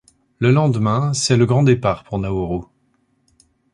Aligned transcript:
Le 0.39 0.49
lendemain, 0.49 1.13
c'est 1.13 1.37
le 1.37 1.45
grand 1.45 1.61
départ 1.61 2.03
pour 2.05 2.17
Nauru. 2.17 2.63